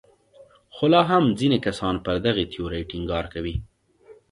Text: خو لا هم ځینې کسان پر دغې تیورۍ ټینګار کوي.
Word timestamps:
خو 0.73 0.85
لا 0.93 1.01
هم 1.09 1.23
ځینې 1.39 1.57
کسان 1.65 1.95
پر 2.05 2.15
دغې 2.25 2.45
تیورۍ 2.51 2.83
ټینګار 2.89 3.25
کوي. 3.33 3.55